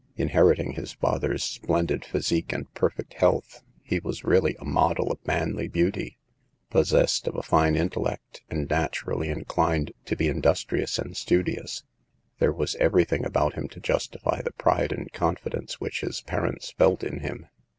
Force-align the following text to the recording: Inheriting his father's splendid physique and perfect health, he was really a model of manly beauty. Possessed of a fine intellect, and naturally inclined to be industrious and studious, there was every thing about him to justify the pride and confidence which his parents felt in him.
Inheriting 0.15 0.71
his 0.71 0.93
father's 0.93 1.43
splendid 1.43 2.03
physique 2.03 2.51
and 2.51 2.73
perfect 2.73 3.13
health, 3.13 3.61
he 3.83 3.99
was 3.99 4.23
really 4.23 4.55
a 4.57 4.65
model 4.65 5.11
of 5.11 5.23
manly 5.27 5.67
beauty. 5.67 6.17
Possessed 6.71 7.27
of 7.27 7.35
a 7.35 7.43
fine 7.43 7.75
intellect, 7.75 8.41
and 8.49 8.67
naturally 8.67 9.29
inclined 9.29 9.91
to 10.05 10.15
be 10.15 10.27
industrious 10.27 10.97
and 10.97 11.15
studious, 11.15 11.83
there 12.39 12.51
was 12.51 12.73
every 12.77 13.05
thing 13.05 13.23
about 13.23 13.53
him 13.53 13.67
to 13.67 13.79
justify 13.79 14.41
the 14.41 14.53
pride 14.53 14.91
and 14.91 15.13
confidence 15.13 15.79
which 15.79 16.01
his 16.01 16.21
parents 16.21 16.71
felt 16.71 17.03
in 17.03 17.19
him. 17.19 17.45